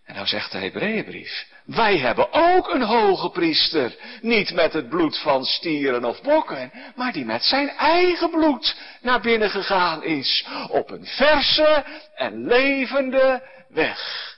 [0.04, 5.18] En nou zegt de Hebreeënbrief, wij hebben ook een hoge priester, niet met het bloed
[5.18, 10.90] van stieren of bokken, maar die met zijn eigen bloed naar binnen gegaan is, op
[10.90, 14.36] een verse en levende weg.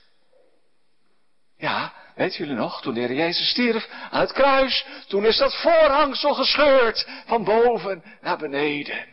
[1.61, 5.55] Ja, weet jullie nog, toen de Heer Jezus stierf aan het kruis, toen is dat
[5.55, 9.05] voorhangsel gescheurd van boven naar beneden.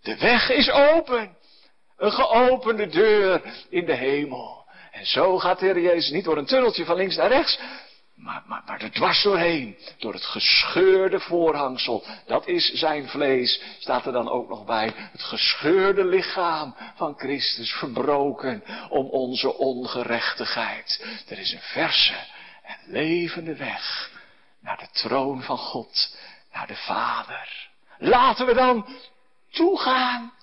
[0.00, 1.36] De weg is open.
[1.96, 4.66] Een geopende deur in de hemel.
[4.90, 7.58] En zo gaat de Heer Jezus niet door een tunneltje van links naar rechts,
[8.18, 14.12] maar, maar, er dwars doorheen, door het gescheurde voorhangsel, dat is zijn vlees, staat er
[14.12, 21.04] dan ook nog bij, het gescheurde lichaam van Christus, verbroken om onze ongerechtigheid.
[21.28, 22.16] Er is een verse
[22.62, 24.10] en levende weg
[24.60, 26.16] naar de troon van God,
[26.52, 27.68] naar de Vader.
[27.98, 28.86] Laten we dan
[29.50, 30.36] toegaan.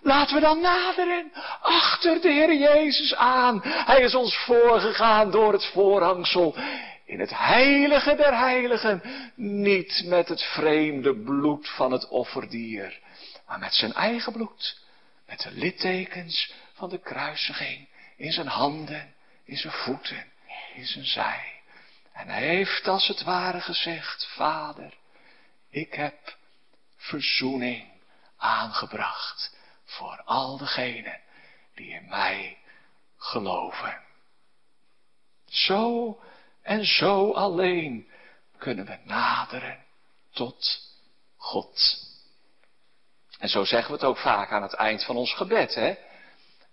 [0.00, 3.60] Laten we dan naderen, achter de Heer Jezus aan.
[3.64, 6.54] Hij is ons voorgegaan door het voorhangsel
[7.08, 9.02] in het heilige der heiligen,
[9.34, 13.00] niet met het vreemde bloed van het offerdier,
[13.46, 14.80] maar met zijn eigen bloed,
[15.26, 20.24] met de littekens van de kruisiging in zijn handen, in zijn voeten,
[20.74, 21.60] in zijn zij.
[22.12, 24.94] En hij heeft als het ware gezegd, Vader,
[25.70, 26.36] ik heb
[26.96, 27.88] verzoening
[28.36, 31.20] aangebracht voor al degenen
[31.74, 32.58] die in mij
[33.16, 34.00] geloven.
[35.46, 36.18] Zo
[36.68, 38.08] en zo alleen
[38.58, 39.84] kunnen we naderen
[40.32, 40.80] tot
[41.36, 42.06] God.
[43.38, 45.94] En zo zeggen we het ook vaak aan het eind van ons gebed, hè?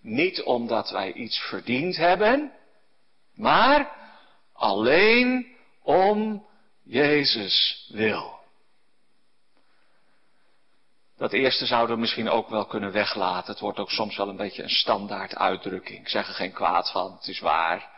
[0.01, 2.51] Niet omdat wij iets verdiend hebben,
[3.34, 3.91] maar
[4.53, 6.45] alleen om
[6.84, 8.39] Jezus wil.
[11.17, 13.51] Dat eerste zouden we misschien ook wel kunnen weglaten.
[13.51, 15.99] Het wordt ook soms wel een beetje een standaard uitdrukking.
[15.99, 17.94] Ik zeg er geen kwaad van, het is waar.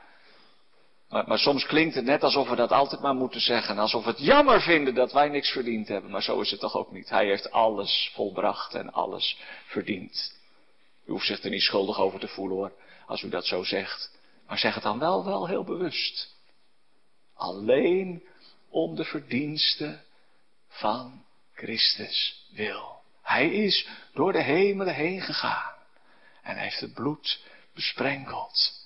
[1.09, 3.77] Maar, soms klinkt het net alsof we dat altijd maar moeten zeggen.
[3.77, 6.11] Alsof we het jammer vinden dat wij niks verdiend hebben.
[6.11, 7.09] Maar zo is het toch ook niet.
[7.09, 10.35] Hij heeft alles volbracht en alles verdiend.
[11.05, 12.71] U hoeft zich er niet schuldig over te voelen hoor,
[13.05, 14.11] als u dat zo zegt.
[14.47, 16.35] Maar zeg het dan wel, wel heel bewust.
[17.33, 18.23] Alleen
[18.69, 20.03] om de verdiensten
[20.67, 23.01] van Christus wil.
[23.21, 25.73] Hij is door de hemelen heen gegaan
[26.43, 27.39] en heeft het bloed
[27.73, 28.76] besprenkeld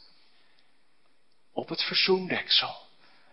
[1.54, 2.76] op het verzoendeksel.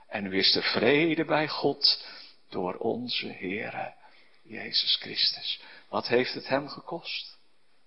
[0.08, 2.06] En is de vrede bij God
[2.48, 3.94] door onze Heere
[4.42, 5.60] Jezus Christus.
[5.88, 7.36] Wat heeft het hem gekost?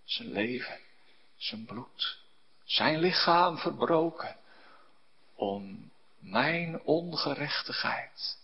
[0.03, 0.79] Zijn leven,
[1.37, 2.19] zijn bloed,
[2.63, 4.35] zijn lichaam verbroken
[5.35, 8.39] om mijn ongerechtigheid.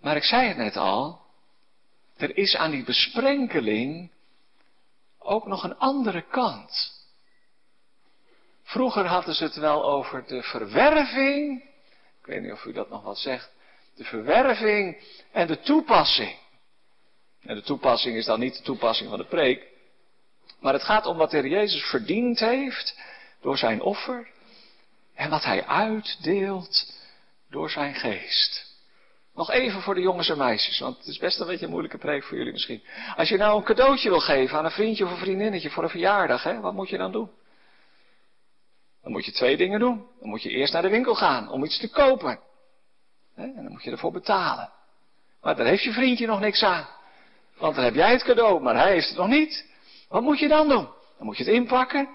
[0.00, 1.20] Maar ik zei het net al,
[2.16, 4.10] er is aan die besprenkeling
[5.26, 6.94] ook nog een andere kant.
[8.62, 11.62] Vroeger hadden ze het wel over de verwerving.
[12.20, 13.52] Ik weet niet of u dat nog wat zegt.
[13.94, 16.36] De verwerving en de toepassing.
[17.42, 19.66] En de toepassing is dan niet de toepassing van de preek.
[20.60, 22.98] Maar het gaat om wat de Jezus verdiend heeft
[23.40, 24.28] door zijn offer.
[25.14, 26.92] En wat hij uitdeelt
[27.50, 28.65] door zijn geest.
[29.36, 31.98] Nog even voor de jongens en meisjes, want het is best een beetje een moeilijke
[31.98, 32.82] preek voor jullie misschien.
[33.16, 35.88] Als je nou een cadeautje wil geven aan een vriendje of een vriendinnetje voor een
[35.90, 37.30] verjaardag, hè, wat moet je dan doen?
[39.02, 40.06] Dan moet je twee dingen doen.
[40.20, 42.40] Dan moet je eerst naar de winkel gaan om iets te kopen.
[43.34, 44.72] Hè, en dan moet je ervoor betalen.
[45.40, 46.88] Maar daar heeft je vriendje nog niks aan.
[47.58, 49.70] Want dan heb jij het cadeau, maar hij heeft het nog niet.
[50.08, 50.88] Wat moet je dan doen?
[51.16, 52.08] Dan moet je het inpakken.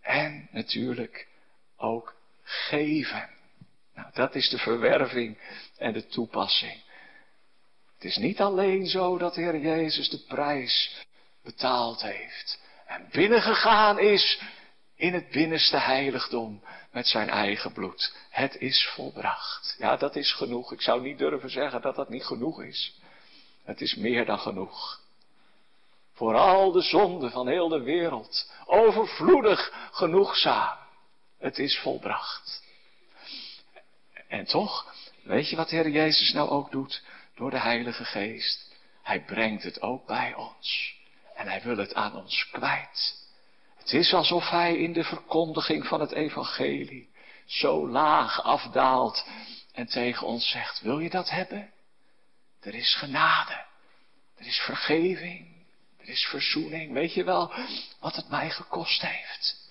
[0.00, 1.28] En natuurlijk
[1.76, 3.30] ook geven.
[4.02, 5.38] Nou, dat is de verwerving
[5.76, 6.82] en de toepassing.
[7.94, 11.04] Het is niet alleen zo dat de Heer Jezus de prijs
[11.42, 14.40] betaald heeft en binnengegaan is
[14.96, 18.14] in het binnenste heiligdom met zijn eigen bloed.
[18.30, 19.76] Het is volbracht.
[19.78, 20.72] Ja, dat is genoeg.
[20.72, 23.00] Ik zou niet durven zeggen dat dat niet genoeg is.
[23.64, 25.00] Het is meer dan genoeg.
[26.12, 28.52] Voor al de zonden van heel de wereld.
[28.66, 30.76] Overvloedig genoegzaam.
[31.38, 32.61] Het is volbracht.
[34.32, 37.02] En toch, weet je wat de Heer Jezus nou ook doet?
[37.34, 38.70] Door de Heilige Geest.
[39.02, 40.94] Hij brengt het ook bij ons.
[41.34, 43.26] En hij wil het aan ons kwijt.
[43.76, 47.10] Het is alsof hij in de verkondiging van het evangelie
[47.44, 49.26] zo laag afdaalt
[49.72, 51.70] en tegen ons zegt, wil je dat hebben?
[52.60, 53.64] Er is genade.
[54.36, 55.66] Er is vergeving.
[55.98, 56.92] Er is verzoening.
[56.92, 57.52] Weet je wel
[58.00, 59.70] wat het mij gekost heeft?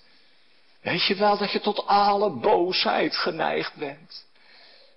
[0.80, 4.30] Weet je wel dat je tot alle boosheid geneigd bent?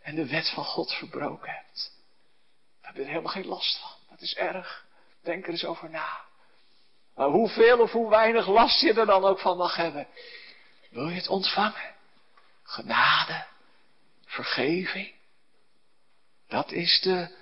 [0.05, 1.91] En de wet van God verbroken hebt.
[2.81, 3.89] Daar heb je er helemaal geen last van.
[4.09, 4.85] Dat is erg.
[5.23, 6.21] Denk er eens over na.
[7.15, 10.07] Maar hoeveel of hoe weinig last je er dan ook van mag hebben.
[10.89, 11.93] Wil je het ontvangen?
[12.63, 13.45] Genade,
[14.25, 15.13] vergeving.
[16.47, 17.37] Dat is de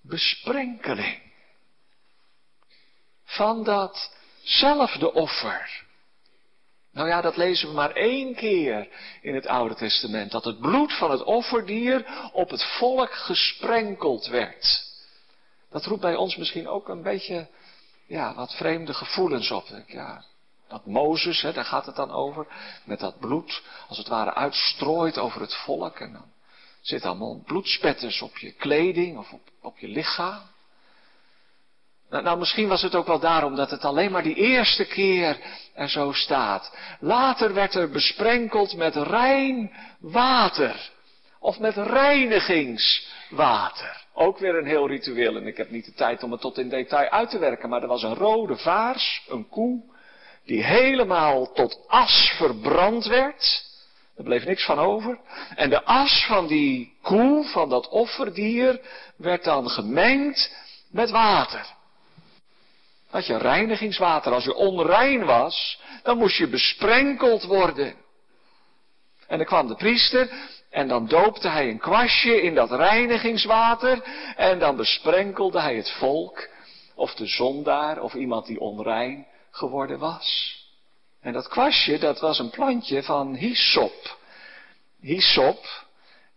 [0.00, 1.32] besprenkeling
[3.24, 5.83] van datzelfde offer.
[6.94, 8.88] Nou ja, dat lezen we maar één keer
[9.20, 10.30] in het Oude Testament.
[10.30, 14.92] Dat het bloed van het offerdier op het volk gesprenkeld werd.
[15.70, 17.48] Dat roept bij ons misschien ook een beetje,
[18.06, 19.64] ja, wat vreemde gevoelens op.
[19.86, 20.24] Ja,
[20.68, 22.46] Dat Mozes, hè, daar gaat het dan over,
[22.84, 25.98] met dat bloed, als het ware uitstrooit over het volk.
[25.98, 26.32] En dan
[26.80, 30.52] zitten allemaal bloedspetters op je kleding of op, op je lichaam.
[32.10, 35.38] Nou, nou, misschien was het ook wel daarom dat het alleen maar die eerste keer
[35.74, 36.76] er zo staat.
[37.00, 40.92] Later werd er besprenkeld met rein water.
[41.40, 44.02] Of met reinigingswater.
[44.14, 46.68] Ook weer een heel ritueel en ik heb niet de tijd om het tot in
[46.68, 47.68] detail uit te werken.
[47.68, 49.82] Maar er was een rode vaars, een koe,
[50.44, 53.72] die helemaal tot as verbrand werd.
[54.16, 55.18] Er bleef niks van over.
[55.54, 58.80] En de as van die koe, van dat offerdier,
[59.16, 60.54] werd dan gemengd
[60.90, 61.66] met water.
[63.14, 64.32] Had je reinigingswater.
[64.32, 67.94] Als je onrein was, dan moest je besprenkeld worden.
[69.26, 70.30] En dan kwam de priester
[70.70, 74.02] en dan doopte hij een kwastje in dat reinigingswater
[74.36, 76.48] en dan besprenkelde hij het volk
[76.94, 80.58] of de zondaar of iemand die onrein geworden was.
[81.20, 84.18] En dat kwastje, dat was een plantje van hyssop.
[85.00, 85.86] Hyssop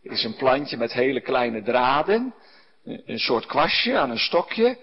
[0.01, 2.33] is een plantje met hele kleine draden,
[2.83, 4.77] een soort kwastje aan een stokje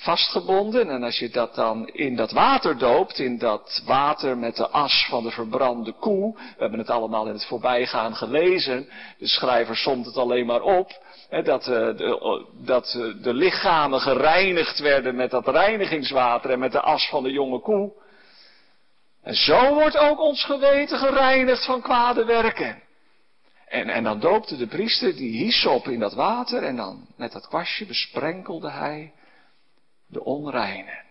[0.00, 0.90] vastgebonden.
[0.90, 5.06] En als je dat dan in dat water doopt, in dat water met de as
[5.08, 6.34] van de verbrande koe.
[6.34, 8.88] We hebben het allemaal in het voorbijgaan gelezen.
[9.18, 10.90] De schrijver somt het alleen maar op.
[11.28, 16.72] Hè, dat, uh, de, dat uh, de lichamen gereinigd werden met dat reinigingswater en met
[16.72, 17.92] de as van de jonge koe.
[19.22, 22.82] En zo wordt ook ons geweten gereinigd van kwade werken.
[23.68, 27.48] En, en dan doopte de priester die hyssop in dat water en dan met dat
[27.48, 29.12] kwastje besprenkelde hij
[30.10, 31.02] de onreine.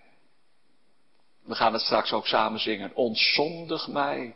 [1.44, 2.96] We gaan het straks ook samen zingen.
[2.96, 4.36] Ontzondig mij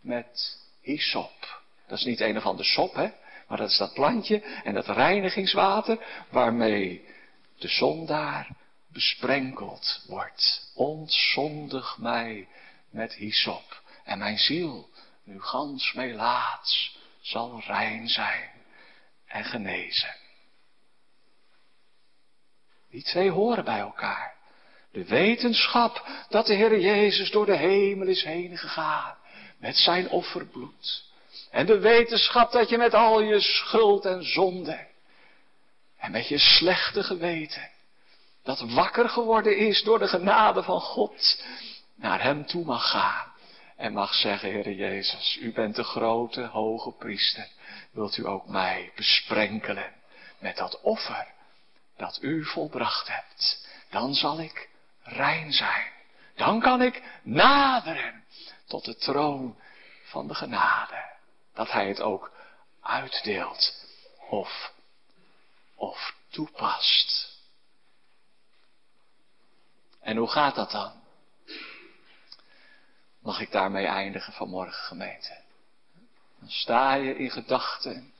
[0.00, 1.60] met hyssop.
[1.86, 3.08] Dat is niet een of ander sop, hè?
[3.48, 7.08] Maar dat is dat plantje en dat reinigingswater waarmee
[7.58, 8.48] de zondaar
[8.92, 10.72] besprenkeld wordt.
[10.74, 12.48] Ontzondig mij
[12.90, 13.82] met hyssop.
[14.04, 14.88] En mijn ziel,
[15.24, 18.50] nu gans laats, zal rein zijn
[19.26, 20.14] en genezen.
[22.90, 24.34] Die twee horen bij elkaar.
[24.92, 29.16] De wetenschap dat de Heer Jezus door de hemel is heen gegaan
[29.58, 31.04] met zijn offerbloed.
[31.50, 34.88] En de wetenschap dat je met al je schuld en zonde
[35.96, 37.70] en met je slechte geweten,
[38.42, 41.44] dat wakker geworden is door de genade van God,
[41.94, 43.32] naar Hem toe mag gaan.
[43.76, 47.48] En mag zeggen, Heer Jezus, U bent de grote, hoge priester.
[47.90, 49.92] Wilt U ook mij besprenkelen
[50.38, 51.26] met dat offer
[52.00, 54.68] dat u volbracht hebt, dan zal ik
[55.02, 55.92] rein zijn.
[56.34, 58.24] Dan kan ik naderen
[58.66, 59.58] tot de troon
[60.04, 61.18] van de genade.
[61.54, 62.32] Dat hij het ook
[62.80, 63.86] uitdeelt
[64.28, 64.72] of,
[65.74, 67.38] of toepast.
[70.00, 70.92] En hoe gaat dat dan?
[73.22, 75.40] Mag ik daarmee eindigen vanmorgen gemeente?
[76.38, 78.12] Dan sta je in gedachten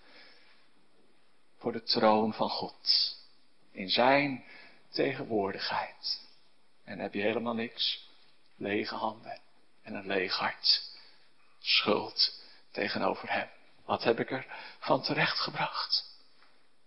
[1.58, 3.18] voor de troon van God
[3.72, 4.44] in zijn
[4.88, 6.20] tegenwoordigheid.
[6.84, 8.08] En heb je helemaal niks.
[8.56, 9.40] Lege handen
[9.82, 10.82] en een leeg hart.
[11.60, 13.48] Schuld tegenover hem.
[13.84, 14.46] Wat heb ik er
[14.78, 16.04] van terechtgebracht?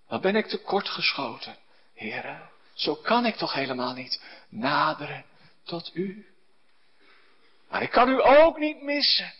[0.07, 1.57] Wat ben ik tekort geschoten?
[1.93, 5.25] Heren, zo kan ik toch helemaal niet naderen
[5.63, 6.27] tot u.
[7.69, 9.33] Maar ik kan u ook niet missen.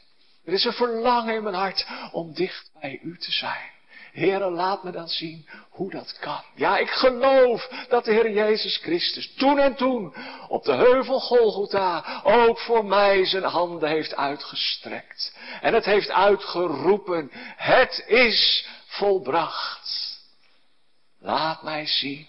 [0.46, 3.72] Er is een verlangen in mijn hart om dicht bij u te zijn.
[4.14, 6.42] Heere, laat me dan zien hoe dat kan.
[6.56, 10.16] Ja, ik geloof dat de Heer Jezus Christus toen en toen
[10.48, 15.36] op de heuvel Golgotha ook voor mij zijn handen heeft uitgestrekt.
[15.62, 20.20] En het heeft uitgeroepen, het is volbracht.
[21.20, 22.28] Laat mij zien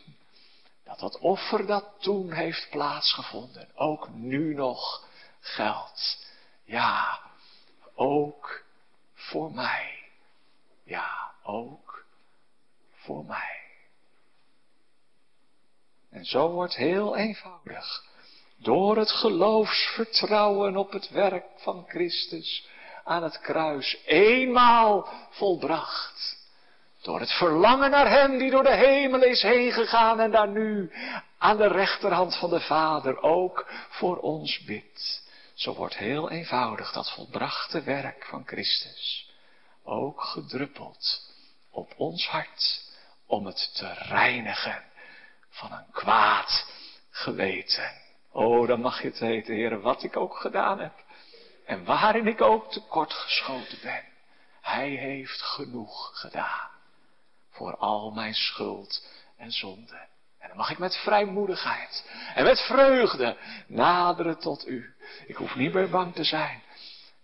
[0.85, 5.05] dat dat offer dat toen heeft plaatsgevonden ook nu nog
[5.41, 6.27] geldt.
[6.65, 7.21] Ja,
[7.95, 8.63] ook
[9.15, 9.99] voor mij.
[10.85, 12.05] Ja, ook
[12.93, 13.63] voor mij.
[16.11, 18.05] En zo wordt heel eenvoudig,
[18.57, 22.69] door het geloofsvertrouwen op het werk van Christus
[23.05, 26.43] aan het kruis, eenmaal volbracht.
[27.03, 30.93] Door het verlangen naar Hem die door de hemel is heen gegaan en daar nu
[31.39, 35.23] aan de rechterhand van de Vader ook voor ons bidt.
[35.55, 39.31] Zo wordt heel eenvoudig dat volbrachte werk van Christus
[39.83, 41.34] ook gedruppeld
[41.75, 42.93] op ons hart
[43.27, 44.83] om het te reinigen
[45.49, 46.67] van een kwaad
[47.11, 47.93] geweten.
[48.33, 50.93] Oh, dan mag je het weten, heren, wat ik ook gedaan heb.
[51.67, 54.03] En waarin ik ook tekort geschoten ben.
[54.61, 56.71] Hij heeft genoeg gedaan.
[57.51, 59.07] Voor al mijn schuld
[59.37, 60.07] en zonde.
[60.39, 64.95] En dan mag ik met vrijmoedigheid en met vreugde naderen tot u.
[65.27, 66.63] Ik hoef niet meer bang te zijn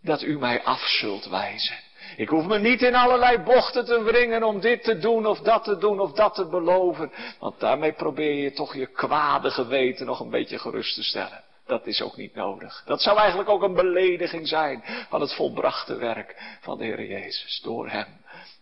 [0.00, 1.78] dat u mij af zult wijzen.
[2.16, 5.64] Ik hoef me niet in allerlei bochten te wringen om dit te doen of dat
[5.64, 7.12] te doen of dat te beloven.
[7.38, 11.44] Want daarmee probeer je toch je kwade geweten nog een beetje gerust te stellen.
[11.66, 12.82] Dat is ook niet nodig.
[12.86, 17.60] Dat zou eigenlijk ook een belediging zijn van het volbrachte werk van de Heer Jezus.
[17.62, 18.06] Door Hem,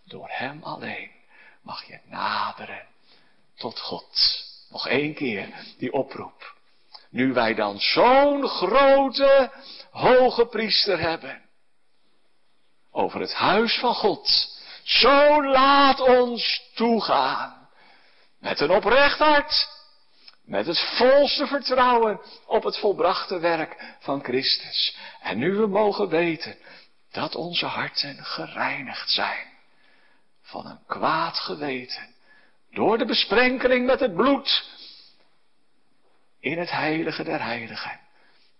[0.05, 1.11] door Hem alleen
[1.63, 2.87] mag je naderen
[3.57, 4.45] tot God.
[4.71, 6.57] Nog één keer die oproep.
[7.11, 9.51] Nu wij dan zo'n grote
[9.91, 11.48] hoge priester hebben.
[12.91, 14.57] Over het huis van God.
[14.83, 17.69] Zo laat ons toegaan.
[18.41, 19.69] Met een oprecht hart.
[20.45, 24.97] Met het volste vertrouwen op het volbrachte werk van Christus.
[25.21, 26.57] En nu we mogen weten
[27.11, 29.47] dat onze harten gereinigd zijn
[30.43, 32.15] van een kwaad geweten.
[32.71, 34.65] Door de besprenkeling met het bloed
[36.41, 38.01] in het heilige der heiligen.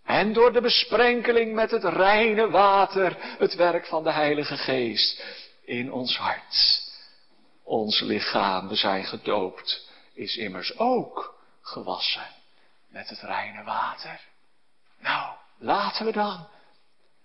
[0.09, 5.25] En door de besprenkeling met het reine water, het werk van de Heilige Geest
[5.65, 6.83] in ons hart.
[7.63, 12.27] Ons lichaam, we zijn gedoopt, is immers ook gewassen
[12.89, 14.21] met het reine water.
[14.99, 16.49] Nou, laten we dan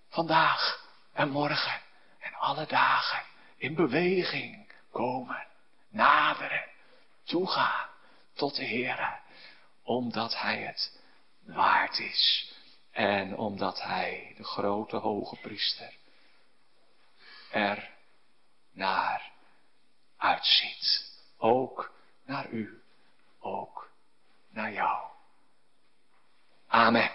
[0.08, 1.80] vandaag en morgen
[2.20, 3.22] en alle dagen
[3.56, 5.46] in beweging komen,
[5.88, 6.64] naderen,
[7.24, 7.88] toegaan
[8.34, 9.20] tot de Heer,
[9.82, 11.00] omdat Hij het
[11.46, 12.52] waard is
[12.94, 15.94] en omdat Hij, de grote hoge priester,
[17.50, 17.90] er
[18.72, 19.32] naar
[20.16, 21.12] uitziet.
[21.36, 21.92] Ook
[22.24, 22.82] naar u,
[23.40, 23.90] ook
[24.48, 25.06] naar jou.
[26.66, 27.10] Amen.